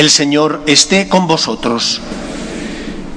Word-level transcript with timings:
El 0.00 0.08
Señor 0.08 0.62
esté 0.66 1.10
con 1.10 1.26
vosotros. 1.26 2.00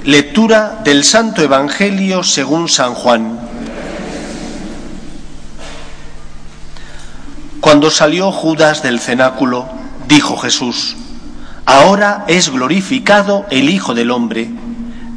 Lectura 0.04 0.82
del 0.84 1.02
Santo 1.02 1.40
Evangelio 1.40 2.22
según 2.22 2.68
San 2.68 2.92
Juan. 2.92 3.38
Cuando 7.62 7.90
salió 7.90 8.30
Judas 8.30 8.82
del 8.82 9.00
cenáculo, 9.00 9.66
dijo 10.08 10.36
Jesús, 10.36 10.94
Ahora 11.64 12.26
es 12.28 12.50
glorificado 12.50 13.46
el 13.50 13.70
Hijo 13.70 13.94
del 13.94 14.10
Hombre, 14.10 14.50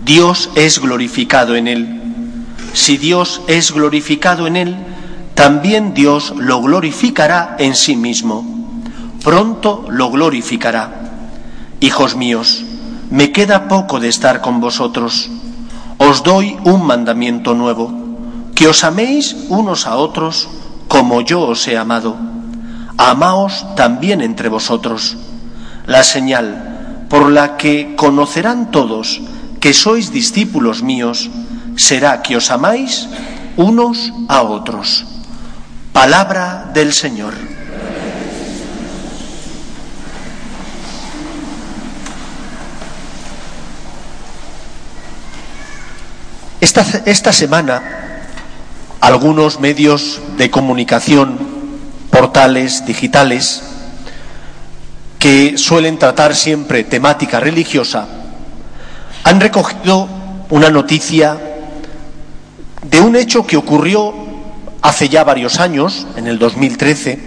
Dios 0.05 0.49
es 0.55 0.79
glorificado 0.79 1.57
en 1.57 1.67
él. 1.67 1.99
Si 2.71 2.95
Dios 2.95 3.41
es 3.47 3.73
glorificado 3.73 4.47
en 4.47 4.55
él, 4.55 4.77
también 5.33 5.93
Dios 5.93 6.33
lo 6.37 6.61
glorificará 6.61 7.57
en 7.59 7.75
sí 7.75 7.97
mismo. 7.97 8.45
Pronto 9.21 9.85
lo 9.89 10.09
glorificará. 10.09 11.06
Hijos 11.79 12.15
míos, 12.15 12.63
me 13.11 13.31
queda 13.31 13.67
poco 13.67 13.99
de 13.99 14.09
estar 14.09 14.41
con 14.41 14.59
vosotros. 14.59 15.29
Os 15.99 16.23
doy 16.23 16.57
un 16.63 16.85
mandamiento 16.85 17.53
nuevo, 17.53 17.93
que 18.55 18.67
os 18.67 18.83
améis 18.83 19.35
unos 19.49 19.85
a 19.85 19.95
otros 19.95 20.49
como 20.87 21.21
yo 21.21 21.41
os 21.41 21.67
he 21.67 21.77
amado. 21.77 22.17
Amaos 22.97 23.65
también 23.75 24.21
entre 24.21 24.49
vosotros. 24.49 25.17
La 25.85 26.03
señal 26.03 27.05
por 27.09 27.31
la 27.31 27.57
que 27.57 27.95
conocerán 27.95 28.71
todos 28.71 29.21
que 29.59 29.73
sois 29.73 30.11
discípulos 30.11 30.81
míos 30.81 31.29
será 31.77 32.21
que 32.21 32.35
os 32.35 32.49
amáis 32.49 33.07
unos 33.55 34.11
a 34.27 34.41
otros. 34.41 35.05
Palabra 35.93 36.69
del 36.73 36.93
Señor. 36.93 37.56
Esta, 46.67 47.31
semana, 47.31 47.81
algunos 48.99 49.61
medios 49.61 50.19
de 50.37 50.51
comunicación, 50.51 51.39
portales 52.11 52.85
digitales, 52.85 53.63
que 55.17 55.57
suelen 55.57 55.97
tratar 55.97 56.35
siempre 56.35 56.83
temática 56.83 57.39
religiosa, 57.39 58.09
han 59.23 59.39
recogido 59.39 60.09
una 60.49 60.69
noticia 60.69 61.37
de 62.83 62.99
un 62.99 63.15
hecho 63.15 63.47
que 63.47 63.55
ocurrió 63.55 64.13
hace 64.81 65.07
ya 65.07 65.23
varios 65.23 65.61
años, 65.61 66.05
en 66.17 66.27
el 66.27 66.37
2013, 66.37 67.17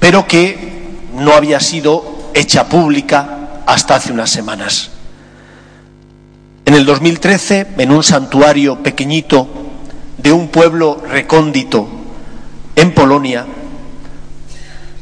pero 0.00 0.26
que 0.26 0.88
no 1.14 1.34
había 1.34 1.60
sido 1.60 2.32
hecha 2.34 2.68
pública 2.68 3.62
hasta 3.64 3.94
hace 3.94 4.10
unas 4.10 4.30
semanas. 4.30 4.90
En 6.66 6.72
el 6.72 6.86
2013, 6.86 7.74
en 7.76 7.92
un 7.92 8.02
santuario 8.02 8.82
pequeñito 8.82 9.46
de 10.16 10.32
un 10.32 10.48
pueblo 10.48 11.02
recóndito 11.06 11.86
en 12.74 12.94
Polonia, 12.94 13.44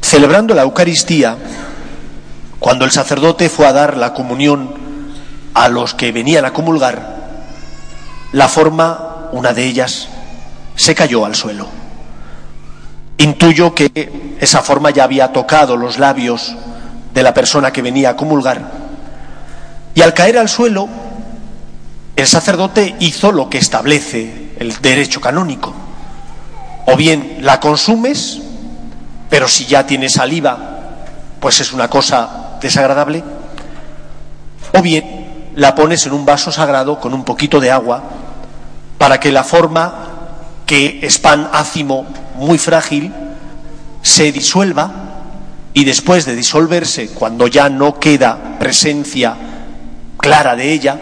celebrando 0.01 0.55
la 0.55 0.63
Eucaristía, 0.63 1.37
cuando 2.59 2.85
el 2.85 2.91
sacerdote 2.91 3.49
fue 3.49 3.69
a 3.69 3.73
dar 3.73 3.97
la 3.97 4.13
comunión 4.13 4.75
a 5.55 5.69
los 5.69 5.95
que 5.95 6.11
venían 6.11 6.45
a 6.45 6.53
comulgar, 6.53 7.23
la 8.33 8.49
forma, 8.49 9.29
una 9.31 9.53
de 9.53 9.65
ellas, 9.65 10.09
se 10.75 10.97
cayó 10.97 11.25
al 11.25 11.37
suelo. 11.37 11.69
Intuyo 13.19 13.73
que 13.73 14.35
esa 14.41 14.63
forma 14.63 14.91
ya 14.91 15.05
había 15.05 15.33
tocado 15.33 15.77
los 15.77 16.01
labios 16.01 16.57
de 17.15 17.23
la 17.23 17.33
persona 17.33 17.73
que 17.73 17.83
venía 17.83 18.11
a 18.11 18.17
comulgar. 18.17 18.63
Y 19.95 20.01
al 20.01 20.13
caer 20.13 20.39
al 20.39 20.49
suelo, 20.49 20.89
el 22.17 22.27
sacerdote 22.27 22.97
hizo 23.01 23.33
lo 23.33 23.49
que 23.49 23.59
establece 23.59 24.53
el 24.59 24.81
derecho 24.81 25.21
canónico. 25.21 25.73
O 26.87 26.97
bien 26.97 27.39
la 27.41 27.61
consumes, 27.61 28.41
pero 29.31 29.49
si 29.49 29.67
ya 29.67 29.87
tiene 29.87 30.09
saliva, 30.09 30.59
pues 31.41 31.61
es 31.61 31.73
una 31.73 31.89
cosa 31.89 32.59
desagradable. 32.61 33.25
O 34.75 34.83
bien 34.83 35.51
la 35.57 35.75
pones 35.75 36.07
en 36.07 36.13
un 36.13 36.25
vaso 36.25 36.53
sagrado 36.53 37.01
con 37.01 37.15
un 37.15 37.25
poquito 37.25 37.61
de 37.61 37.71
agua 37.71 38.03
para 38.99 39.19
que 39.19 39.33
la 39.33 39.45
forma, 39.45 39.95
que 40.67 41.01
es 41.03 41.19
pan 41.19 41.49
ácimo 41.53 42.07
muy 42.37 42.59
frágil, 42.59 43.13
se 44.03 44.33
disuelva 44.33 44.91
y 45.75 45.85
después 45.85 46.27
de 46.27 46.37
disolverse, 46.37 47.09
cuando 47.09 47.47
ya 47.47 47.69
no 47.69 47.99
queda 47.99 48.59
presencia 48.59 49.35
clara 50.19 50.55
de 50.55 50.73
ella, 50.73 51.01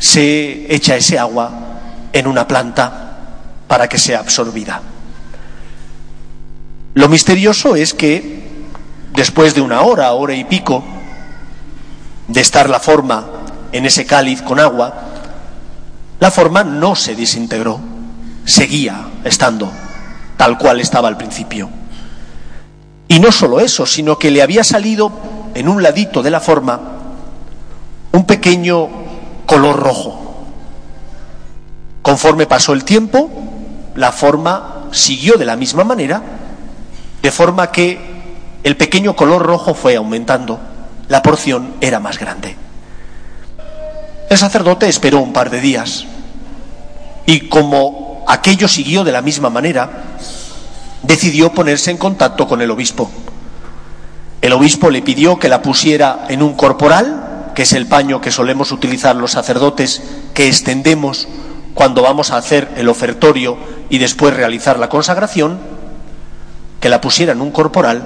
se 0.00 0.74
echa 0.74 0.96
ese 0.96 1.18
agua 1.18 1.50
en 2.12 2.26
una 2.26 2.48
planta 2.48 3.18
para 3.68 3.86
que 3.86 3.98
sea 3.98 4.18
absorbida. 4.18 4.80
Lo 6.94 7.08
misterioso 7.08 7.76
es 7.76 7.94
que 7.94 8.42
después 9.14 9.54
de 9.54 9.60
una 9.60 9.82
hora, 9.82 10.10
hora 10.12 10.34
y 10.34 10.44
pico, 10.44 10.82
de 12.26 12.40
estar 12.40 12.68
la 12.68 12.80
forma 12.80 13.26
en 13.72 13.86
ese 13.86 14.06
cáliz 14.06 14.42
con 14.42 14.58
agua, 14.58 14.92
la 16.18 16.30
forma 16.30 16.64
no 16.64 16.96
se 16.96 17.14
desintegró, 17.14 17.78
seguía 18.44 19.06
estando 19.22 19.70
tal 20.36 20.56
cual 20.56 20.80
estaba 20.80 21.08
al 21.08 21.18
principio. 21.18 21.68
Y 23.06 23.20
no 23.20 23.30
solo 23.30 23.60
eso, 23.60 23.84
sino 23.84 24.18
que 24.18 24.30
le 24.30 24.40
había 24.40 24.64
salido 24.64 25.12
en 25.54 25.68
un 25.68 25.82
ladito 25.82 26.22
de 26.22 26.30
la 26.30 26.40
forma 26.40 26.80
un 28.12 28.24
pequeño 28.24 28.99
color 29.50 29.80
rojo. 29.80 30.16
Conforme 32.02 32.46
pasó 32.46 32.72
el 32.72 32.84
tiempo, 32.84 33.28
la 33.96 34.12
forma 34.12 34.84
siguió 34.92 35.34
de 35.38 35.44
la 35.44 35.56
misma 35.56 35.82
manera, 35.82 36.22
de 37.20 37.32
forma 37.32 37.72
que 37.72 37.98
el 38.62 38.76
pequeño 38.76 39.16
color 39.16 39.42
rojo 39.42 39.74
fue 39.74 39.96
aumentando, 39.96 40.60
la 41.08 41.20
porción 41.20 41.74
era 41.80 41.98
más 41.98 42.16
grande. 42.20 42.54
El 44.28 44.38
sacerdote 44.38 44.88
esperó 44.88 45.18
un 45.18 45.32
par 45.32 45.50
de 45.50 45.60
días 45.60 46.04
y 47.26 47.48
como 47.48 48.24
aquello 48.28 48.68
siguió 48.68 49.02
de 49.02 49.10
la 49.10 49.20
misma 49.20 49.50
manera, 49.50 49.90
decidió 51.02 51.52
ponerse 51.52 51.90
en 51.90 51.98
contacto 51.98 52.46
con 52.46 52.62
el 52.62 52.70
obispo. 52.70 53.10
El 54.42 54.52
obispo 54.52 54.90
le 54.90 55.02
pidió 55.02 55.40
que 55.40 55.48
la 55.48 55.60
pusiera 55.60 56.26
en 56.28 56.40
un 56.40 56.54
corporal, 56.54 57.29
que 57.54 57.62
es 57.62 57.72
el 57.72 57.86
paño 57.86 58.20
que 58.20 58.30
solemos 58.30 58.72
utilizar 58.72 59.16
los 59.16 59.32
sacerdotes, 59.32 60.02
que 60.34 60.48
extendemos 60.48 61.28
cuando 61.74 62.02
vamos 62.02 62.30
a 62.30 62.36
hacer 62.36 62.72
el 62.76 62.88
ofertorio 62.88 63.56
y 63.88 63.98
después 63.98 64.34
realizar 64.34 64.78
la 64.78 64.88
consagración, 64.88 65.58
que 66.80 66.88
la 66.88 67.00
pusiera 67.00 67.32
en 67.32 67.40
un 67.40 67.50
corporal 67.50 68.02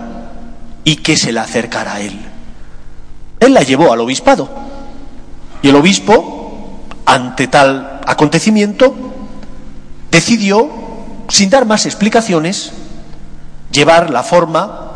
y 0.84 0.96
que 0.96 1.16
se 1.16 1.32
la 1.32 1.42
acercara 1.42 1.94
a 1.94 2.00
él. 2.00 2.18
Él 3.40 3.54
la 3.54 3.62
llevó 3.62 3.92
al 3.92 4.00
obispado 4.00 4.48
y 5.62 5.68
el 5.68 5.76
obispo, 5.76 6.80
ante 7.06 7.48
tal 7.48 8.00
acontecimiento, 8.06 8.94
decidió, 10.10 10.70
sin 11.28 11.50
dar 11.50 11.64
más 11.66 11.86
explicaciones, 11.86 12.72
llevar 13.72 14.10
la 14.10 14.22
forma 14.22 14.92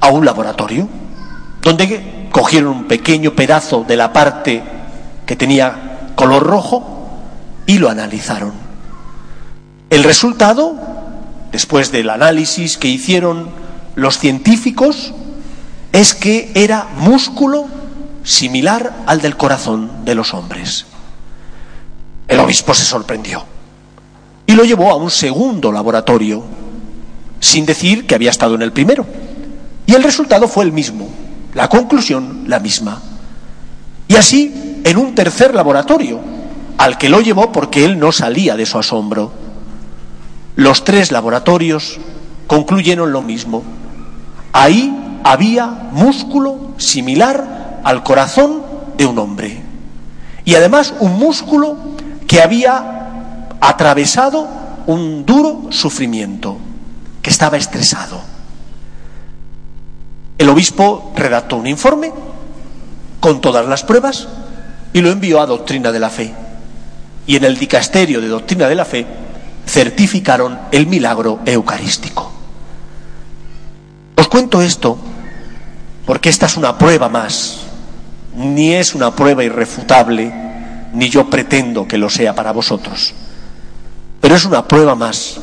a 0.00 0.08
un 0.08 0.24
laboratorio, 0.24 0.88
donde 1.62 2.23
cogieron 2.34 2.78
un 2.78 2.84
pequeño 2.88 3.36
pedazo 3.36 3.84
de 3.86 3.96
la 3.96 4.12
parte 4.12 4.60
que 5.24 5.36
tenía 5.36 6.10
color 6.16 6.42
rojo 6.42 7.08
y 7.64 7.78
lo 7.78 7.88
analizaron. 7.88 8.52
El 9.88 10.02
resultado, 10.02 10.74
después 11.52 11.92
del 11.92 12.10
análisis 12.10 12.76
que 12.76 12.88
hicieron 12.88 13.50
los 13.94 14.18
científicos, 14.18 15.14
es 15.92 16.12
que 16.12 16.50
era 16.56 16.88
músculo 16.96 17.66
similar 18.24 19.04
al 19.06 19.20
del 19.20 19.36
corazón 19.36 20.04
de 20.04 20.16
los 20.16 20.34
hombres. 20.34 20.86
El 22.26 22.40
obispo 22.40 22.74
se 22.74 22.84
sorprendió 22.84 23.44
y 24.44 24.54
lo 24.54 24.64
llevó 24.64 24.90
a 24.90 24.96
un 24.96 25.12
segundo 25.12 25.70
laboratorio, 25.70 26.42
sin 27.38 27.64
decir 27.64 28.08
que 28.08 28.16
había 28.16 28.30
estado 28.30 28.56
en 28.56 28.62
el 28.62 28.72
primero. 28.72 29.06
Y 29.86 29.94
el 29.94 30.02
resultado 30.02 30.48
fue 30.48 30.64
el 30.64 30.72
mismo, 30.72 31.08
la 31.54 31.68
conclusión 31.68 32.44
la 32.46 32.58
misma. 32.58 33.00
Y 34.08 34.16
así 34.16 34.80
en 34.84 34.98
un 34.98 35.14
tercer 35.14 35.54
laboratorio, 35.54 36.20
al 36.76 36.98
que 36.98 37.08
lo 37.08 37.20
llevó 37.20 37.52
porque 37.52 37.84
él 37.84 37.98
no 37.98 38.12
salía 38.12 38.56
de 38.56 38.66
su 38.66 38.78
asombro. 38.78 39.32
Los 40.56 40.84
tres 40.84 41.10
laboratorios 41.10 41.98
concluyeron 42.46 43.12
lo 43.12 43.22
mismo. 43.22 43.62
Ahí 44.52 45.20
había 45.24 45.66
músculo 45.66 46.74
similar 46.76 47.80
al 47.82 48.02
corazón 48.02 48.62
de 48.98 49.06
un 49.06 49.18
hombre. 49.18 49.62
Y 50.44 50.54
además 50.54 50.92
un 51.00 51.18
músculo 51.18 51.76
que 52.26 52.42
había 52.42 53.48
atravesado 53.60 54.46
un 54.86 55.24
duro 55.24 55.62
sufrimiento, 55.70 56.58
que 57.22 57.30
estaba 57.30 57.56
estresado. 57.56 58.33
El 60.38 60.48
obispo 60.48 61.12
redactó 61.14 61.56
un 61.56 61.66
informe 61.66 62.12
con 63.20 63.40
todas 63.40 63.66
las 63.66 63.84
pruebas 63.84 64.28
y 64.92 65.00
lo 65.00 65.10
envió 65.10 65.40
a 65.40 65.46
Doctrina 65.46 65.92
de 65.92 66.00
la 66.00 66.10
Fe. 66.10 66.34
Y 67.26 67.36
en 67.36 67.44
el 67.44 67.58
dicasterio 67.58 68.20
de 68.20 68.28
Doctrina 68.28 68.68
de 68.68 68.74
la 68.74 68.84
Fe 68.84 69.06
certificaron 69.66 70.58
el 70.72 70.86
milagro 70.86 71.40
eucarístico. 71.46 72.30
Os 74.16 74.28
cuento 74.28 74.60
esto 74.60 74.98
porque 76.06 76.28
esta 76.28 76.46
es 76.46 76.56
una 76.56 76.76
prueba 76.76 77.08
más, 77.08 77.60
ni 78.36 78.74
es 78.74 78.94
una 78.94 79.14
prueba 79.14 79.42
irrefutable, 79.42 80.32
ni 80.92 81.08
yo 81.08 81.30
pretendo 81.30 81.88
que 81.88 81.98
lo 81.98 82.10
sea 82.10 82.34
para 82.34 82.52
vosotros, 82.52 83.14
pero 84.20 84.36
es 84.36 84.44
una 84.44 84.68
prueba 84.68 84.94
más 84.94 85.40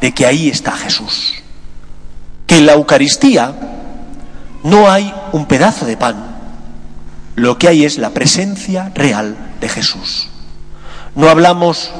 de 0.00 0.12
que 0.12 0.26
ahí 0.26 0.48
está 0.48 0.72
Jesús, 0.72 1.34
que 2.46 2.58
en 2.58 2.66
la 2.66 2.72
Eucaristía 2.72 3.77
no 4.62 4.90
hay 4.90 5.12
un 5.32 5.46
pedazo 5.46 5.86
de 5.86 5.96
pan, 5.96 6.38
lo 7.36 7.58
que 7.58 7.68
hay 7.68 7.84
es 7.84 7.98
la 7.98 8.10
presencia 8.10 8.90
real 8.94 9.36
de 9.60 9.68
Jesús. 9.68 10.28
No 11.14 11.28
hablamos 11.28 11.90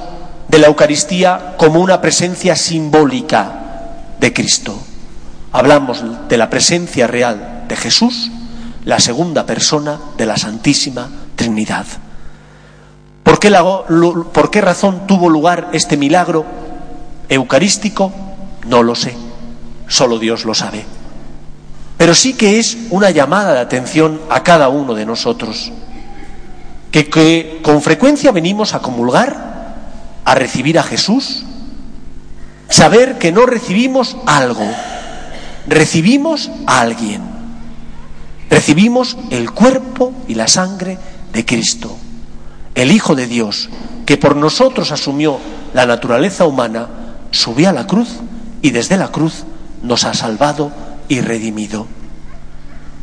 de 0.49 0.59
la 0.59 0.67
Eucaristía 0.67 1.55
como 1.57 1.81
una 1.81 2.01
presencia 2.01 2.57
simbólica 2.57 3.53
de 4.21 4.33
Cristo. 4.33 4.79
Hablamos 5.53 6.03
de 6.29 6.37
la 6.37 6.51
presencia 6.51 7.07
real 7.07 7.65
de 7.69 7.77
Jesús, 7.77 8.31
la 8.85 8.99
segunda 9.01 9.47
persona 9.47 10.01
de 10.17 10.27
la 10.27 10.37
Santísima 10.37 11.09
Trinidad. 11.37 11.87
¿Por 13.23 13.39
qué, 13.39 13.51
¿Por 14.33 14.51
qué, 14.51 14.61
razón 14.61 15.07
tuvo 15.07 15.29
lugar 15.29 15.69
este 15.73 15.97
milagro 15.97 16.45
eucarístico? 17.29 18.13
No 18.67 18.83
lo 18.83 18.95
sé, 18.95 19.15
solo 19.87 20.19
Dios 20.19 20.45
lo 20.45 20.55
sabe. 20.55 20.98
Pero 21.99 22.15
sí 22.15 22.35
que 22.35 22.61
es 22.61 22.79
una 22.91 23.11
llamada 23.11 23.53
de 23.53 23.61
atención 23.61 24.21
a 24.31 24.45
cada 24.45 24.69
uno 24.69 24.95
de 24.95 25.05
nosotros, 25.05 25.73
que, 26.93 27.61
con 27.63 27.83
frecuencia 27.83 28.31
venimos 28.31 28.73
a 28.73 28.79
comulgar, 28.79 29.75
a 30.25 30.35
recibir 30.37 30.79
a 30.79 30.85
Jesús, 30.85 31.45
saber 32.69 33.19
que 33.19 33.33
no 33.33 33.47
recibimos 33.47 34.17
algo, 34.27 34.65
recibimos 35.67 36.51
a 36.67 36.81
alguien, 36.81 37.21
recibimos 38.49 39.17
el 39.31 39.51
cuerpo 39.51 40.13
y 40.29 40.37
la 40.37 40.47
sangre 40.47 40.99
de 41.33 41.45
Cristo, 41.45 41.97
el 42.77 42.93
Hijo 42.93 43.17
de 43.17 43.27
Dios, 43.27 43.71
que 44.07 44.17
por 44.17 44.37
nosotros 44.37 44.93
asumió 44.93 45.39
la 45.75 45.85
naturaleza 45.85 46.47
humana, 46.47 46.87
subió 47.33 47.71
a 47.71 47.73
la 47.73 47.89
cruz 47.89 48.09
y 48.63 48.71
desde 48.71 48.97
la 48.97 49.09
cruz 49.09 49.45
nos 49.83 50.05
ha 50.05 50.15
salvado 50.15 50.71
y 51.09 51.21
redimido. 51.21 51.87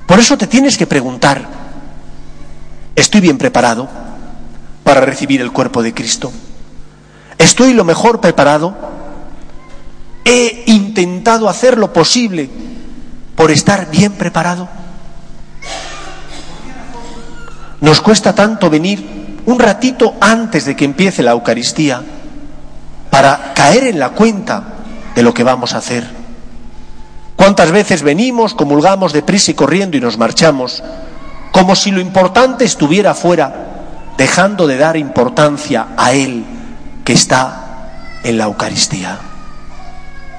Por 0.05 0.19
eso 0.19 0.37
te 0.37 0.47
tienes 0.47 0.77
que 0.77 0.87
preguntar, 0.87 1.47
¿estoy 2.95 3.21
bien 3.21 3.37
preparado 3.37 3.89
para 4.83 5.01
recibir 5.01 5.41
el 5.41 5.51
cuerpo 5.51 5.81
de 5.81 5.93
Cristo? 5.93 6.31
¿Estoy 7.37 7.73
lo 7.73 7.83
mejor 7.83 8.21
preparado? 8.21 8.75
¿He 10.23 10.63
intentado 10.67 11.49
hacer 11.49 11.77
lo 11.77 11.91
posible 11.91 12.49
por 13.35 13.51
estar 13.51 13.89
bien 13.89 14.13
preparado? 14.13 14.69
Nos 17.81 18.01
cuesta 18.01 18.33
tanto 18.33 18.69
venir 18.69 19.41
un 19.45 19.59
ratito 19.59 20.15
antes 20.21 20.65
de 20.65 20.75
que 20.75 20.85
empiece 20.85 21.21
la 21.21 21.31
Eucaristía 21.31 22.01
para 23.09 23.53
caer 23.53 23.87
en 23.87 23.99
la 23.99 24.09
cuenta 24.09 24.63
de 25.15 25.23
lo 25.23 25.33
que 25.33 25.43
vamos 25.43 25.73
a 25.73 25.77
hacer. 25.77 26.24
¿Cuántas 27.45 27.71
veces 27.71 28.01
venimos, 28.01 28.55
comulgamos 28.55 29.13
deprisa 29.13 29.51
y 29.51 29.53
corriendo 29.53 29.95
y 29.95 30.01
nos 30.01 30.17
marchamos, 30.17 30.81
como 31.51 31.75
si 31.75 31.91
lo 31.91 32.01
importante 32.01 32.65
estuviera 32.65 33.13
fuera, 33.13 34.13
dejando 34.17 34.65
de 34.65 34.77
dar 34.77 34.97
importancia 34.97 35.89
a 35.95 36.13
Él 36.13 36.43
que 37.03 37.13
está 37.13 37.91
en 38.23 38.39
la 38.39 38.45
Eucaristía? 38.45 39.19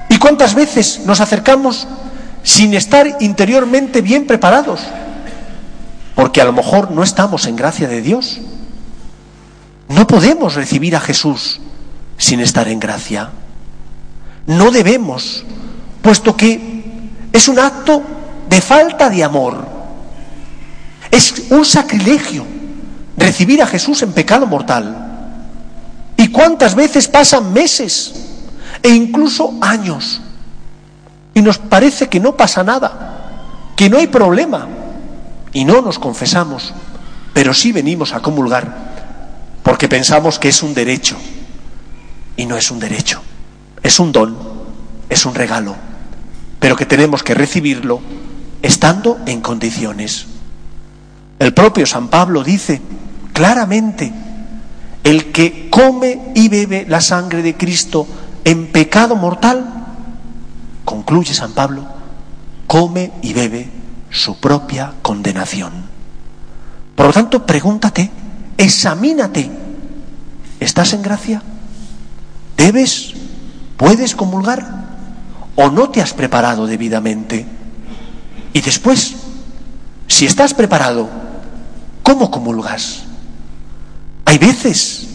¿Y 0.09 0.19
cuántas 0.19 0.53
veces 0.53 1.03
nos 1.05 1.21
acercamos 1.21 1.87
sin 2.43 2.73
estar 2.73 3.07
interiormente 3.21 4.01
bien 4.01 4.27
preparados? 4.27 4.81
Porque 6.13 6.41
a 6.41 6.45
lo 6.45 6.51
mejor 6.51 6.91
no 6.91 7.03
estamos 7.03 7.45
en 7.45 7.55
gracia 7.55 7.87
de 7.87 8.01
Dios. 8.01 8.41
No 9.87 10.07
podemos 10.07 10.55
recibir 10.55 10.93
a 10.93 10.99
Jesús 10.99 11.61
sin 12.17 12.41
estar 12.41 12.67
en 12.67 12.81
gracia. 12.81 13.29
No 14.45 14.71
debemos, 14.71 15.45
puesto 16.01 16.35
que 16.35 16.76
es 17.31 17.47
un 17.47 17.59
acto 17.59 18.01
de 18.49 18.61
falta 18.61 19.09
de 19.09 19.23
amor. 19.23 19.65
Es 21.11 21.45
un 21.49 21.65
sacrilegio 21.65 22.45
recibir 23.15 23.61
a 23.61 23.67
Jesús 23.67 24.01
en 24.01 24.13
pecado 24.13 24.45
mortal. 24.45 25.05
¿Y 26.17 26.29
cuántas 26.29 26.75
veces 26.75 27.07
pasan 27.07 27.53
meses 27.53 28.13
e 28.81 28.89
incluso 28.89 29.53
años? 29.61 30.21
Y 31.33 31.41
nos 31.41 31.57
parece 31.57 32.07
que 32.09 32.19
no 32.19 32.35
pasa 32.35 32.63
nada, 32.63 33.73
que 33.75 33.89
no 33.89 33.97
hay 33.97 34.07
problema. 34.07 34.67
Y 35.53 35.65
no 35.65 35.81
nos 35.81 35.97
confesamos, 35.97 36.73
pero 37.33 37.53
sí 37.53 37.71
venimos 37.71 38.13
a 38.13 38.19
comulgar 38.19 38.87
porque 39.63 39.87
pensamos 39.87 40.39
que 40.39 40.49
es 40.49 40.63
un 40.63 40.73
derecho. 40.73 41.17
Y 42.35 42.45
no 42.45 42.55
es 42.55 42.69
un 42.69 42.79
derecho, 42.79 43.21
es 43.81 43.99
un 43.99 44.11
don, 44.11 44.37
es 45.09 45.25
un 45.25 45.33
regalo 45.33 45.75
pero 46.59 46.75
que 46.75 46.85
tenemos 46.85 47.23
que 47.23 47.33
recibirlo 47.33 48.01
estando 48.61 49.19
en 49.25 49.41
condiciones. 49.41 50.25
El 51.39 51.53
propio 51.53 51.85
San 51.85 52.07
Pablo 52.07 52.43
dice 52.43 52.81
claramente, 53.33 54.11
el 55.03 55.31
que 55.31 55.69
come 55.69 56.31
y 56.35 56.49
bebe 56.49 56.85
la 56.87 57.01
sangre 57.01 57.41
de 57.41 57.55
Cristo 57.55 58.07
en 58.43 58.67
pecado 58.67 59.15
mortal, 59.15 59.85
concluye 60.83 61.33
San 61.33 61.51
Pablo, 61.51 61.85
come 62.65 63.11
y 63.21 63.33
bebe 63.33 63.69
su 64.09 64.39
propia 64.39 64.93
condenación. 65.01 65.71
Por 66.95 67.05
lo 67.05 67.13
tanto, 67.13 67.45
pregúntate, 67.45 68.09
examínate, 68.57 69.49
¿estás 70.59 70.93
en 70.93 71.03
gracia? 71.03 71.43
¿Debes? 72.57 73.13
¿Puedes 73.77 74.15
comulgar? 74.15 74.76
O 75.57 75.69
no 75.69 75.89
te 75.89 76.01
has 76.01 76.13
preparado 76.13 76.65
debidamente. 76.65 77.45
Y 78.53 78.61
después, 78.61 79.15
si 80.07 80.25
estás 80.25 80.53
preparado, 80.53 81.09
¿cómo 82.03 82.31
comulgas? 82.31 83.03
Hay 84.25 84.37
veces 84.37 85.07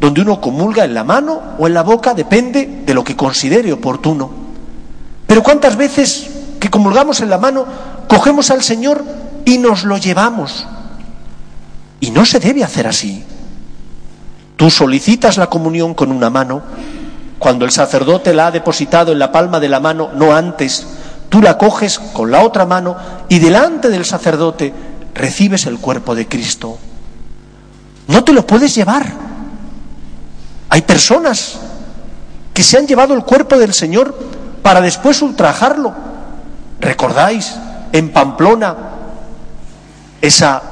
donde 0.00 0.22
uno 0.22 0.40
comulga 0.40 0.84
en 0.84 0.94
la 0.94 1.04
mano 1.04 1.40
o 1.58 1.66
en 1.66 1.74
la 1.74 1.82
boca, 1.82 2.14
depende 2.14 2.82
de 2.86 2.94
lo 2.94 3.02
que 3.02 3.16
considere 3.16 3.72
oportuno. 3.72 4.30
Pero 5.26 5.42
¿cuántas 5.42 5.76
veces 5.76 6.30
que 6.60 6.70
comulgamos 6.70 7.20
en 7.20 7.30
la 7.30 7.38
mano, 7.38 7.66
cogemos 8.08 8.50
al 8.50 8.62
Señor 8.62 9.04
y 9.44 9.58
nos 9.58 9.84
lo 9.84 9.98
llevamos? 9.98 10.64
Y 12.00 12.12
no 12.12 12.24
se 12.24 12.38
debe 12.38 12.62
hacer 12.62 12.86
así. 12.86 13.24
Tú 14.56 14.70
solicitas 14.70 15.36
la 15.36 15.48
comunión 15.48 15.94
con 15.94 16.12
una 16.12 16.30
mano 16.30 16.62
cuando 17.38 17.64
el 17.64 17.70
sacerdote 17.70 18.34
la 18.34 18.48
ha 18.48 18.50
depositado 18.50 19.12
en 19.12 19.18
la 19.18 19.30
palma 19.30 19.60
de 19.60 19.68
la 19.68 19.80
mano, 19.80 20.10
no 20.14 20.34
antes, 20.34 20.86
tú 21.28 21.40
la 21.40 21.56
coges 21.56 21.98
con 21.98 22.30
la 22.30 22.42
otra 22.42 22.66
mano 22.66 22.96
y 23.28 23.38
delante 23.38 23.88
del 23.88 24.04
sacerdote 24.04 24.72
recibes 25.14 25.66
el 25.66 25.78
cuerpo 25.78 26.14
de 26.14 26.26
Cristo. 26.26 26.78
No 28.08 28.24
te 28.24 28.32
lo 28.32 28.46
puedes 28.46 28.74
llevar. 28.74 29.06
Hay 30.70 30.82
personas 30.82 31.58
que 32.52 32.62
se 32.62 32.76
han 32.76 32.86
llevado 32.86 33.14
el 33.14 33.24
cuerpo 33.24 33.56
del 33.56 33.72
Señor 33.72 34.18
para 34.62 34.80
después 34.80 35.22
ultrajarlo. 35.22 35.94
¿Recordáis 36.80 37.54
en 37.92 38.12
Pamplona 38.12 38.76
esa 40.20 40.62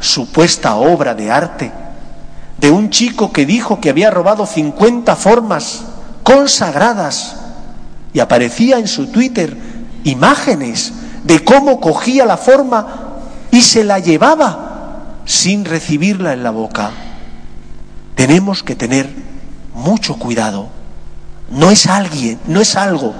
supuesta 0.00 0.74
obra 0.74 1.14
de 1.14 1.30
arte 1.30 1.72
de 2.58 2.70
un 2.70 2.90
chico 2.90 3.32
que 3.32 3.46
dijo 3.46 3.80
que 3.80 3.90
había 3.90 4.10
robado 4.10 4.46
50 4.46 5.14
formas 5.16 5.84
consagradas. 6.26 7.36
Y 8.12 8.18
aparecía 8.18 8.78
en 8.78 8.88
su 8.88 9.06
Twitter 9.06 9.56
imágenes 10.02 10.92
de 11.22 11.44
cómo 11.44 11.80
cogía 11.80 12.26
la 12.26 12.36
forma 12.36 12.86
y 13.52 13.62
se 13.62 13.84
la 13.84 14.00
llevaba 14.00 15.20
sin 15.24 15.64
recibirla 15.64 16.32
en 16.32 16.42
la 16.42 16.50
boca. 16.50 16.90
Tenemos 18.16 18.64
que 18.64 18.74
tener 18.74 19.08
mucho 19.74 20.18
cuidado. 20.18 20.68
No 21.50 21.70
es 21.70 21.86
alguien, 21.86 22.40
no 22.48 22.60
es 22.60 22.74
algo. 22.74 23.14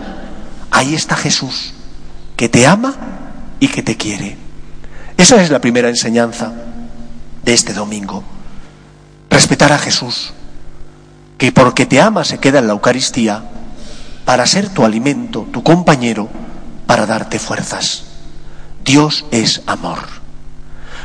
Ahí 0.72 0.94
está 0.94 1.14
Jesús, 1.14 1.75
que 2.34 2.48
te 2.48 2.66
ama 2.66 2.94
y 3.60 3.68
que 3.68 3.82
te 3.82 3.96
quiere. 3.96 4.36
Esa 5.16 5.40
es 5.40 5.50
la 5.50 5.60
primera 5.60 5.88
enseñanza 5.88 6.52
de 7.44 7.54
este 7.54 7.72
domingo. 7.72 8.25
Respetar 9.30 9.72
a 9.72 9.78
Jesús 9.78 10.32
que 11.38 11.52
porque 11.52 11.86
te 11.86 12.00
ama 12.00 12.24
se 12.24 12.38
queda 12.38 12.58
en 12.58 12.66
la 12.66 12.72
Eucaristía 12.72 13.42
para 14.24 14.46
ser 14.46 14.68
tu 14.70 14.84
alimento, 14.84 15.46
tu 15.52 15.62
compañero, 15.62 16.28
para 16.86 17.06
darte 17.06 17.38
fuerzas. 17.38 18.04
Dios 18.84 19.24
es 19.30 19.62
amor. 19.66 19.98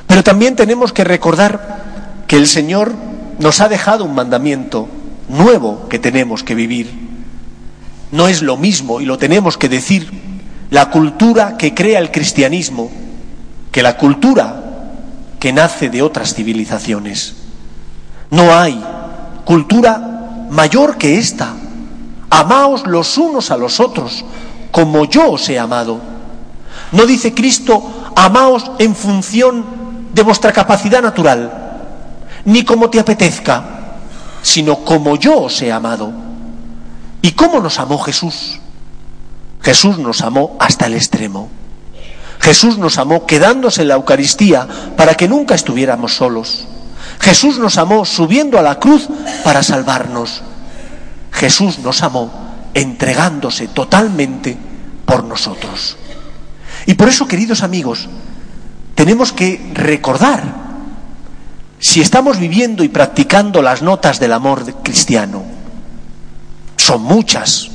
Pero 0.07 0.23
también 0.23 0.55
tenemos 0.55 0.93
que 0.93 1.03
recordar 1.03 2.23
que 2.27 2.37
el 2.37 2.47
Señor 2.47 2.93
nos 3.39 3.61
ha 3.61 3.69
dejado 3.69 4.05
un 4.05 4.15
mandamiento 4.15 4.87
nuevo 5.29 5.87
que 5.89 5.99
tenemos 5.99 6.43
que 6.43 6.55
vivir. 6.55 6.91
No 8.11 8.27
es 8.27 8.41
lo 8.41 8.57
mismo, 8.57 9.01
y 9.01 9.05
lo 9.05 9.17
tenemos 9.17 9.57
que 9.57 9.69
decir, 9.69 10.09
la 10.69 10.89
cultura 10.89 11.57
que 11.57 11.73
crea 11.73 11.99
el 11.99 12.11
cristianismo 12.11 12.91
que 13.71 13.81
la 13.81 13.97
cultura 13.97 14.63
que 15.39 15.53
nace 15.53 15.89
de 15.89 16.01
otras 16.01 16.33
civilizaciones. 16.35 17.35
No 18.29 18.55
hay 18.55 18.83
cultura 19.45 20.10
mayor 20.51 20.97
que 20.97 21.17
esta. 21.17 21.53
Amaos 22.29 22.85
los 22.85 23.17
unos 23.17 23.51
a 23.51 23.57
los 23.57 23.79
otros, 23.79 24.23
como 24.71 25.05
yo 25.05 25.31
os 25.31 25.49
he 25.49 25.57
amado. 25.57 25.99
No 26.91 27.05
dice 27.05 27.33
Cristo, 27.33 28.11
amaos 28.15 28.71
en 28.79 28.95
función 28.95 29.65
de 30.13 30.21
vuestra 30.21 30.51
capacidad 30.51 31.01
natural, 31.01 31.79
ni 32.45 32.63
como 32.63 32.89
te 32.89 32.99
apetezca, 32.99 33.63
sino 34.41 34.77
como 34.77 35.15
yo 35.15 35.41
os 35.41 35.61
he 35.61 35.71
amado. 35.71 36.11
¿Y 37.21 37.31
cómo 37.31 37.59
nos 37.59 37.79
amó 37.79 37.97
Jesús? 37.99 38.59
Jesús 39.61 39.97
nos 39.97 40.21
amó 40.21 40.55
hasta 40.59 40.87
el 40.87 40.95
extremo. 40.95 41.49
Jesús 42.39 42.77
nos 42.77 42.97
amó 42.97 43.25
quedándose 43.25 43.83
en 43.83 43.89
la 43.89 43.95
Eucaristía 43.95 44.67
para 44.97 45.15
que 45.15 45.27
nunca 45.27 45.53
estuviéramos 45.53 46.15
solos. 46.15 46.67
Jesús 47.21 47.59
nos 47.59 47.77
amó 47.77 48.03
subiendo 48.03 48.57
a 48.57 48.63
la 48.63 48.79
cruz 48.79 49.07
para 49.43 49.61
salvarnos. 49.61 50.41
Jesús 51.31 51.79
nos 51.79 52.01
amó 52.01 52.31
entregándose 52.73 53.67
totalmente 53.67 54.57
por 55.05 55.23
nosotros. 55.23 55.97
Y 56.87 56.95
por 56.95 57.09
eso, 57.09 57.27
queridos 57.27 57.61
amigos, 57.61 58.09
tenemos 58.95 59.31
que 59.31 59.71
recordar 59.73 60.43
si 61.79 62.01
estamos 62.01 62.39
viviendo 62.39 62.83
y 62.83 62.89
practicando 62.89 63.61
las 63.61 63.83
notas 63.83 64.19
del 64.19 64.33
amor 64.33 64.65
cristiano. 64.81 65.43
Son 66.75 67.03
muchas. 67.03 67.69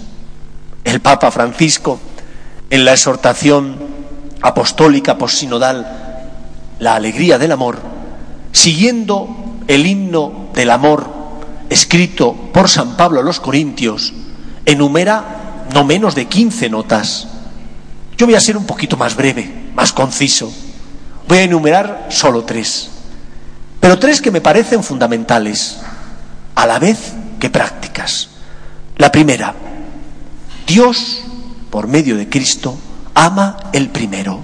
El 0.83 1.01
Papa 1.01 1.31
Francisco, 1.31 2.01
en 2.69 2.85
la 2.85 2.93
exhortación 2.93 3.79
apostólica 4.43 5.17
postsinodal, 5.17 6.35
la 6.81 6.97
alegría 6.97 7.39
del 7.39 7.53
amor, 7.53 7.96
siguiendo 8.57 9.29
el 9.69 9.87
himno 9.87 10.49
del 10.55 10.71
amor 10.71 11.07
escrito 11.69 12.33
por 12.55 12.71
San 12.71 12.97
Pablo 12.97 13.21
a 13.21 13.23
los 13.23 13.39
Corintios, 13.39 14.15
enumera 14.65 15.67
no 15.75 15.85
menos 15.85 16.15
de 16.15 16.25
15 16.25 16.71
notas. 16.71 17.29
Yo 18.17 18.25
voy 18.25 18.35
a 18.35 18.41
ser 18.41 18.57
un 18.57 18.65
poquito 18.65 18.97
más 18.97 19.15
breve, 19.15 19.71
más 19.75 19.93
conciso. 19.93 20.51
Voy 21.29 21.39
a 21.39 21.43
enumerar 21.43 22.07
solo 22.09 22.45
tres, 22.45 22.89
pero 23.79 23.99
tres 23.99 24.23
que 24.23 24.31
me 24.31 24.41
parecen 24.41 24.83
fundamentales, 24.83 25.77
a 26.55 26.67
la 26.67 26.79
vez 26.79 27.13
que 27.39 27.51
prácticas. 27.51 28.31
La 28.97 29.13
primera, 29.13 29.55
Dios, 30.67 31.21
por 31.69 31.89
medio 31.89 32.17
de 32.17 32.31
Cristo, 32.31 32.79
ama 33.13 33.59
el 33.75 33.91
primero. 33.91 34.41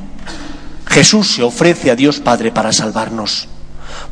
Jesús 0.87 1.37
se 1.37 1.43
ofrece 1.43 1.91
a 1.91 1.97
Dios 1.97 2.21
Padre 2.21 2.53
para 2.53 2.75
salvarnos, 2.75 3.49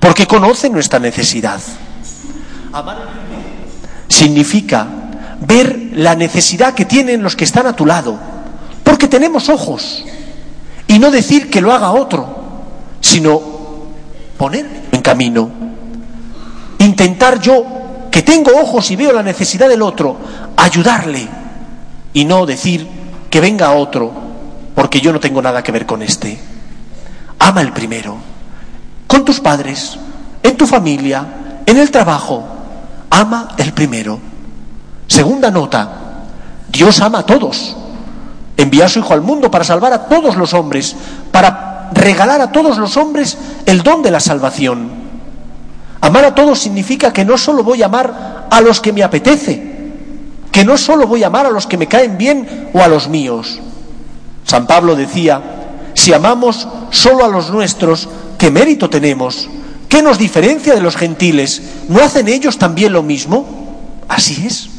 porque 0.01 0.27
conoce 0.27 0.69
nuestra 0.69 0.99
necesidad. 0.99 1.61
Amar 2.73 2.99
significa 4.09 4.87
ver 5.41 5.93
la 5.95 6.15
necesidad 6.15 6.75
que 6.75 6.85
tienen 6.85 7.23
los 7.23 7.37
que 7.37 7.45
están 7.45 7.67
a 7.67 7.77
tu 7.77 7.87
lado, 7.87 8.19
porque 8.83 9.09
tenemos 9.09 9.49
ojos, 9.49 10.05
y 10.87 10.99
no 10.99 11.11
decir 11.11 11.49
que 11.49 11.61
lo 11.61 11.73
haga 11.73 11.93
otro, 11.93 12.27
sino 13.01 13.41
poner 14.37 14.67
en 14.91 15.01
camino. 15.01 15.51
Intentar 16.79 17.41
yo, 17.41 18.09
que 18.11 18.23
tengo 18.23 18.51
ojos 18.61 18.91
y 18.91 18.97
veo 18.97 19.13
la 19.13 19.23
necesidad 19.23 19.69
del 19.69 19.83
otro, 19.83 20.17
ayudarle 20.57 21.29
y 22.13 22.25
no 22.25 22.45
decir 22.45 22.87
que 23.31 23.41
venga 23.41 23.71
otro 23.73 24.13
porque 24.75 25.01
yo 25.01 25.13
no 25.13 25.21
tengo 25.21 25.41
nada 25.41 25.63
que 25.63 25.73
ver 25.73 25.87
con 25.87 26.03
este. 26.03 26.39
Ama 27.39 27.61
el 27.61 27.73
primero, 27.73 28.17
con 29.11 29.25
tus 29.25 29.41
padres, 29.41 29.99
en 30.41 30.57
tu 30.57 30.69
familia, 30.69 31.27
en 31.67 31.77
el 31.77 31.91
trabajo. 31.91 32.45
Ama 33.11 33.57
el 33.59 33.73
primero. 33.73 34.21
Segunda 35.09 35.51
nota, 35.51 35.91
Dios 36.69 37.01
ama 37.01 37.19
a 37.19 37.27
todos. 37.27 37.77
Envía 38.57 38.85
a 38.85 38.89
su 38.89 39.01
Hijo 39.01 39.13
al 39.13 39.23
mundo 39.23 39.51
para 39.51 39.65
salvar 39.65 39.93
a 39.93 40.07
todos 40.07 40.37
los 40.37 40.55
hombres, 40.55 40.95
para 41.33 41.91
regalar 41.93 42.41
a 42.41 42.53
todos 42.53 42.79
los 42.79 42.97
hombres 42.97 43.37
el 43.67 43.83
don 43.83 44.01
de 44.01 44.13
la 44.13 44.21
salvación. 44.21 44.89
Amar 46.01 46.25
a 46.27 46.35
todos 46.37 46.61
significa 46.61 47.13
que 47.13 47.25
no 47.25 47.37
solo 47.37 47.65
voy 47.65 47.83
a 47.83 47.87
amar 47.87 48.47
a 48.49 48.61
los 48.61 48.81
que 48.81 48.93
me 48.93 49.03
apetece, 49.03 49.91
que 50.53 50.65
no 50.65 50.79
solo 50.79 51.09
voy 51.09 51.25
a 51.25 51.27
amar 51.27 51.47
a 51.47 51.51
los 51.51 51.67
que 51.67 51.77
me 51.77 51.89
caen 51.89 52.17
bien 52.17 52.71
o 52.73 52.81
a 52.81 52.87
los 52.87 53.09
míos. 53.09 53.59
San 54.45 54.69
Pablo 54.69 54.95
decía, 54.95 55.60
si 56.01 56.15
amamos 56.15 56.67
solo 56.91 57.27
a 57.27 57.29
los 57.29 57.51
nuestros, 57.51 58.09
¿qué 58.39 58.51
mérito 58.51 58.89
tenemos? 58.89 59.51
¿Qué 59.87 60.03
nos 60.03 60.19
diferencia 60.19 60.75
de 60.75 60.81
los 60.81 60.97
gentiles? 60.97 61.61
¿No 61.89 62.01
hacen 62.01 62.27
ellos 62.29 62.57
también 62.57 62.95
lo 62.95 63.03
mismo? 63.03 63.77
Así 64.09 64.47
es. 64.47 64.71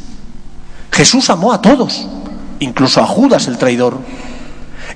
Jesús 0.91 1.29
amó 1.29 1.53
a 1.53 1.61
todos, 1.61 2.07
incluso 2.59 3.01
a 3.01 3.05
Judas 3.05 3.47
el 3.47 3.59
traidor. 3.59 3.99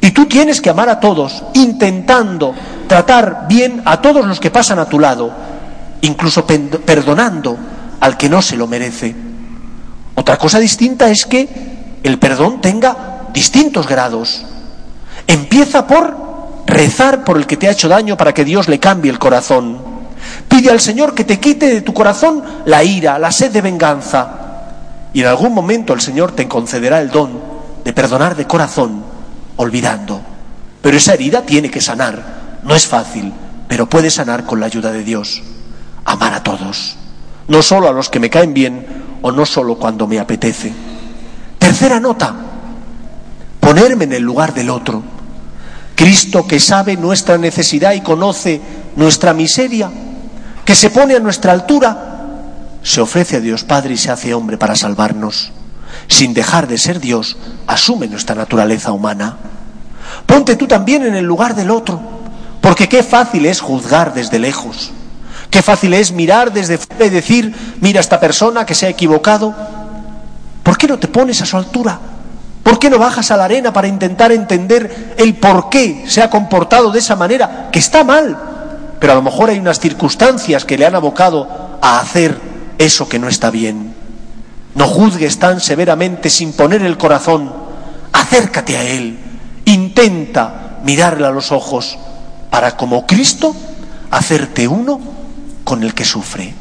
Y 0.02 0.12
tú 0.12 0.26
tienes 0.26 0.62
que 0.62 0.72
amar 0.72 0.90
a 0.90 1.00
todos, 1.00 1.44
intentando 1.54 2.56
tratar 2.88 3.46
bien 3.48 3.84
a 3.86 4.02
todos 4.02 4.26
los 4.26 4.40
que 4.40 4.50
pasan 4.50 4.80
a 4.80 4.90
tu 4.90 5.00
lado, 5.00 5.32
incluso 6.02 6.44
perdonando 6.48 7.56
al 8.00 8.18
que 8.18 8.30
no 8.30 8.42
se 8.42 8.58
lo 8.58 8.66
merece. 8.66 9.16
Otra 10.16 10.38
cosa 10.40 10.58
distinta 10.58 11.08
es 11.12 11.28
que 11.28 12.00
el 12.02 12.18
perdón 12.18 12.62
tenga 12.62 13.28
distintos 13.32 13.88
grados. 13.88 14.44
Empieza 15.28 15.88
por 15.88 16.16
rezar 16.66 17.24
por 17.24 17.38
el 17.38 17.48
que 17.48 17.58
te 17.58 17.68
ha 17.68 17.72
hecho 17.72 17.88
daño 17.88 18.18
para 18.18 18.34
que 18.34 18.46
Dios 18.46 18.68
le 18.68 18.80
cambie 18.80 19.12
el 19.12 19.20
corazón. 19.20 19.80
Pide 20.48 20.72
al 20.72 20.80
Señor 20.80 21.14
que 21.14 21.24
te 21.24 21.40
quite 21.40 21.68
de 21.68 21.82
tu 21.82 21.94
corazón 21.94 22.44
la 22.66 22.84
ira, 22.84 23.20
la 23.20 23.32
sed 23.32 23.52
de 23.52 23.62
venganza. 23.62 24.30
Y 25.14 25.22
en 25.22 25.28
algún 25.28 25.54
momento 25.54 25.94
el 25.94 26.02
Señor 26.02 26.34
te 26.34 26.48
concederá 26.48 27.00
el 27.00 27.10
don 27.10 27.40
de 27.84 27.94
perdonar 27.94 28.36
de 28.36 28.48
corazón 28.48 29.04
olvidando. 29.56 30.22
Pero 30.82 30.98
esa 30.98 31.14
herida 31.14 31.44
tiene 31.44 31.70
que 31.70 31.82
sanar. 31.82 32.60
No 32.64 32.76
es 32.76 32.88
fácil, 32.88 33.32
pero 33.68 33.88
puede 33.88 34.10
sanar 34.10 34.46
con 34.46 34.60
la 34.60 34.66
ayuda 34.66 34.92
de 34.92 35.04
Dios. 35.04 35.42
Amar 36.04 36.34
a 36.34 36.44
todos, 36.44 36.98
no 37.48 37.62
solo 37.62 37.88
a 37.88 37.92
los 37.92 38.10
que 38.10 38.20
me 38.20 38.30
caen 38.30 38.54
bien 38.54 38.86
o 39.22 39.32
no 39.32 39.46
solo 39.46 39.76
cuando 39.76 40.08
me 40.08 40.20
apetece. 40.20 40.74
Tercera 41.58 42.00
nota, 42.00 42.36
ponerme 43.60 44.04
en 44.04 44.14
el 44.14 44.24
lugar 44.24 44.54
del 44.54 44.70
otro. 44.70 45.02
Cristo 45.96 46.46
que 46.46 46.60
sabe 46.60 46.98
nuestra 46.98 47.38
necesidad 47.38 47.94
y 47.94 48.02
conoce 48.02 48.62
nuestra 48.96 49.34
miseria, 49.34 49.90
que 50.64 50.76
se 50.76 50.90
pone 50.90 51.16
a 51.16 51.20
nuestra 51.20 51.52
altura, 51.52 52.12
se 52.84 53.02
ofrece 53.02 53.38
a 53.38 53.40
Dios 53.40 53.64
Padre 53.64 53.94
y 53.94 53.98
se 53.98 54.12
hace 54.12 54.34
hombre 54.34 54.58
para 54.58 54.76
salvarnos 54.76 55.52
sin 56.08 56.34
dejar 56.34 56.68
de 56.68 56.78
ser 56.78 57.00
Dios, 57.00 57.38
asume 57.68 58.08
nuestra 58.08 58.36
naturaleza 58.36 58.92
humana. 58.92 59.38
Ponte 60.26 60.56
tú 60.56 60.68
también 60.68 61.04
en 61.04 61.16
el 61.16 61.26
lugar 61.26 61.56
del 61.56 61.72
otro, 61.72 62.00
porque 62.62 62.88
qué 62.88 63.04
fácil 63.04 63.46
es 63.46 63.60
juzgar 63.60 64.14
desde 64.14 64.40
lejos, 64.40 64.92
qué 65.50 65.62
fácil 65.62 65.94
es 65.94 66.12
mirar 66.12 66.54
desde 66.54 66.78
fuera 66.78 67.06
y 67.06 67.10
decir, 67.10 67.56
mira 67.82 68.00
esta 68.00 68.20
persona 68.20 68.66
que 68.66 68.76
se 68.76 68.86
ha 68.86 68.90
equivocado. 68.90 69.56
¿Por 70.64 70.78
qué 70.78 70.88
no 70.88 70.98
te 70.98 71.08
pones 71.08 71.42
a 71.42 71.46
su 71.46 71.58
altura? 71.58 72.00
¿Por 72.66 72.80
qué 72.80 72.90
no 72.90 72.98
bajas 72.98 73.30
a 73.30 73.38
la 73.38 73.46
arena 73.46 73.72
para 73.72 73.88
intentar 73.88 74.32
entender 74.32 75.14
el 75.20 75.36
por 75.36 75.70
qué 75.70 76.04
se 76.08 76.24
ha 76.24 76.32
comportado 76.32 76.90
de 76.90 76.98
esa 76.98 77.16
manera? 77.16 77.70
Que 77.72 77.78
está 77.78 78.04
mal, 78.04 78.36
pero 79.00 79.14
a 79.14 79.16
lo 79.18 79.22
mejor 79.22 79.52
hay 79.52 79.60
unas 79.60 79.80
circunstancias 79.80 80.66
que 80.66 80.76
le 80.76 80.88
han 80.88 80.96
abocado 80.96 81.78
a 81.80 82.00
hacer 82.00 82.42
eso 82.80 83.08
que 83.08 83.20
no 83.20 83.28
está 83.28 83.52
bien. 83.52 83.94
No 84.74 84.88
juzgues 84.88 85.38
tan 85.38 85.60
severamente 85.62 86.32
sin 86.32 86.54
poner 86.54 86.82
el 86.82 86.98
corazón. 86.98 87.54
Acércate 88.12 88.78
a 88.78 88.84
Él. 88.84 89.20
Intenta 89.66 90.80
mirarle 90.84 91.28
a 91.28 91.32
los 91.32 91.52
ojos 91.52 92.00
para, 92.50 92.76
como 92.78 93.06
Cristo, 93.06 93.56
hacerte 94.10 94.68
uno 94.68 95.00
con 95.64 95.84
el 95.84 95.94
que 95.94 96.04
sufre. 96.04 96.56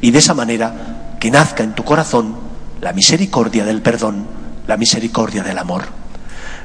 Y 0.00 0.12
de 0.12 0.20
esa 0.20 0.32
manera 0.32 1.16
que 1.18 1.32
nazca 1.32 1.64
en 1.64 1.74
tu 1.74 1.82
corazón 1.82 2.36
la 2.80 2.92
misericordia 2.92 3.64
del 3.64 3.82
perdón, 3.82 4.38
la 4.70 4.76
misericordia 4.76 5.42
del 5.42 5.58
amor. 5.58 5.82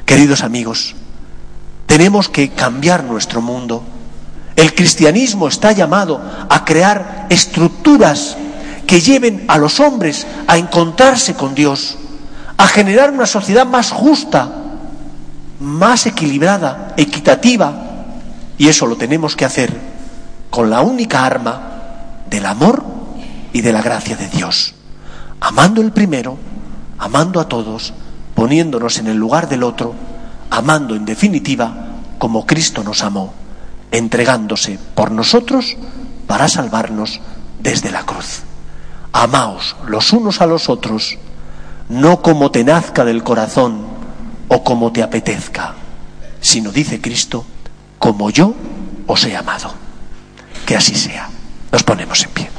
Queridos 0.05 0.43
amigos, 0.43 0.93
tenemos 1.87 2.29
que 2.29 2.51
cambiar 2.51 3.03
nuestro 3.03 3.41
mundo. 3.41 3.83
El 4.55 4.75
cristianismo 4.75 5.47
está 5.47 5.71
llamado 5.71 6.21
a 6.47 6.63
crear 6.63 7.25
estructuras 7.31 8.37
que 8.85 9.01
lleven 9.01 9.45
a 9.47 9.57
los 9.57 9.79
hombres 9.79 10.27
a 10.45 10.55
encontrarse 10.59 11.33
con 11.33 11.55
Dios, 11.55 11.97
a 12.57 12.67
generar 12.67 13.09
una 13.09 13.25
sociedad 13.25 13.65
más 13.65 13.89
justa, 13.89 14.51
más 15.59 16.05
equilibrada, 16.05 16.93
equitativa, 16.97 17.73
y 18.59 18.67
eso 18.67 18.85
lo 18.85 18.97
tenemos 18.97 19.35
que 19.35 19.45
hacer 19.45 19.75
con 20.51 20.69
la 20.69 20.81
única 20.81 21.25
arma 21.25 22.19
del 22.29 22.45
amor 22.45 22.85
y 23.51 23.61
de 23.61 23.73
la 23.73 23.81
gracia 23.81 24.15
de 24.15 24.29
Dios. 24.29 24.75
Amando 25.39 25.81
el 25.81 25.91
primero, 25.91 26.37
amando 27.05 27.39
a 27.39 27.47
todos, 27.47 27.93
poniéndonos 28.33 28.97
en 28.97 29.05
el 29.05 29.15
lugar 29.17 29.47
del 29.47 29.61
otro, 29.61 29.93
amando 30.49 30.95
en 30.95 31.05
definitiva 31.05 32.01
como 32.17 32.47
Cristo 32.47 32.83
nos 32.83 33.03
amó, 33.03 33.31
entregándose 33.91 34.79
por 34.95 35.11
nosotros 35.11 35.77
para 36.25 36.47
salvarnos 36.47 37.21
desde 37.59 37.91
la 37.91 38.07
cruz. 38.07 38.41
Amaos 39.11 39.75
los 39.87 40.13
unos 40.13 40.41
a 40.41 40.47
los 40.47 40.67
otros, 40.67 41.19
no 41.89 42.23
como 42.23 42.49
te 42.49 42.63
nazca 42.63 43.05
del 43.05 43.23
corazón 43.23 43.85
o 44.47 44.63
como 44.63 44.91
te 44.91 45.03
apetezca, 45.03 45.75
sino, 46.41 46.71
dice 46.71 46.99
Cristo, 47.01 47.45
como 47.99 48.31
yo 48.31 48.55
os 49.05 49.23
he 49.25 49.37
amado. 49.37 49.71
Que 50.65 50.75
así 50.75 50.95
sea. 50.95 51.29
Nos 51.71 51.83
ponemos 51.83 52.23
en 52.23 52.29
pie. 52.31 52.54